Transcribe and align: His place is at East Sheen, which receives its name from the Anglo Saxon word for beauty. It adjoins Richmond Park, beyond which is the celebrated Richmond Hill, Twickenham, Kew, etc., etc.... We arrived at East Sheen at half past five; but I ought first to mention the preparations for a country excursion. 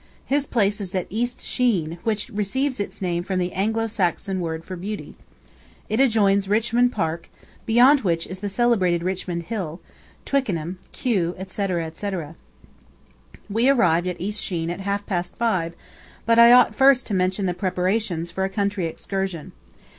His 0.25 0.47
place 0.47 0.81
is 0.81 0.95
at 0.95 1.05
East 1.11 1.45
Sheen, 1.45 1.99
which 2.03 2.29
receives 2.29 2.79
its 2.79 3.03
name 3.03 3.21
from 3.21 3.37
the 3.37 3.53
Anglo 3.53 3.85
Saxon 3.85 4.39
word 4.39 4.65
for 4.65 4.75
beauty. 4.75 5.13
It 5.89 5.99
adjoins 5.99 6.47
Richmond 6.49 6.91
Park, 6.91 7.29
beyond 7.67 7.99
which 8.01 8.25
is 8.25 8.39
the 8.39 8.49
celebrated 8.49 9.03
Richmond 9.03 9.43
Hill, 9.43 9.79
Twickenham, 10.25 10.79
Kew, 10.91 11.35
etc., 11.37 11.85
etc.... 11.85 12.35
We 13.47 13.69
arrived 13.69 14.07
at 14.07 14.19
East 14.19 14.41
Sheen 14.41 14.71
at 14.71 14.79
half 14.81 15.05
past 15.05 15.35
five; 15.35 15.75
but 16.25 16.39
I 16.39 16.51
ought 16.51 16.73
first 16.73 17.05
to 17.05 17.13
mention 17.13 17.45
the 17.45 17.53
preparations 17.53 18.31
for 18.31 18.43
a 18.43 18.49
country 18.49 18.87
excursion. 18.87 19.51